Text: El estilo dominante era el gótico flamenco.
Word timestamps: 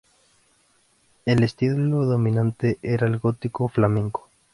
El 1.27 1.43
estilo 1.43 2.05
dominante 2.07 2.79
era 2.81 3.05
el 3.05 3.19
gótico 3.19 3.67
flamenco. 3.69 4.27